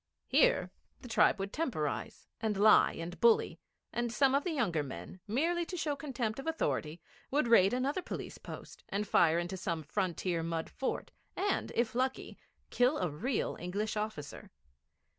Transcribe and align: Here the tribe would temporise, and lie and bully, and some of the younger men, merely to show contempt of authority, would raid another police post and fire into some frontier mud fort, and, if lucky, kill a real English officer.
Here 0.25 0.71
the 1.01 1.07
tribe 1.07 1.37
would 1.37 1.53
temporise, 1.53 2.25
and 2.41 2.57
lie 2.57 2.93
and 2.93 3.19
bully, 3.21 3.59
and 3.93 4.11
some 4.11 4.33
of 4.33 4.43
the 4.43 4.49
younger 4.49 4.81
men, 4.81 5.19
merely 5.27 5.63
to 5.67 5.77
show 5.77 5.95
contempt 5.95 6.39
of 6.39 6.47
authority, 6.47 6.99
would 7.29 7.47
raid 7.47 7.71
another 7.71 8.01
police 8.01 8.39
post 8.39 8.83
and 8.89 9.07
fire 9.07 9.37
into 9.37 9.57
some 9.57 9.83
frontier 9.83 10.41
mud 10.41 10.71
fort, 10.71 11.11
and, 11.35 11.71
if 11.75 11.93
lucky, 11.93 12.35
kill 12.71 12.97
a 12.97 13.11
real 13.11 13.55
English 13.59 13.95
officer. 13.95 14.49